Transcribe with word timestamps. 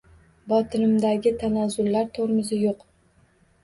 Botinimdagi 0.53 1.35
tanazzullar 1.45 2.13
tormozi 2.19 2.63
yo’q 2.67 2.87